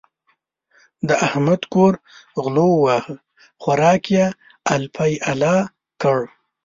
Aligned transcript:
د 1.07 1.09
احمد 1.27 1.61
کور 1.73 1.93
غلو 2.43 2.67
وواهه؛ 2.73 3.13
خوراکی 3.61 4.13
يې 4.17 4.25
الپی 4.73 5.11
الا 5.31 5.55
کړ. 6.01 6.19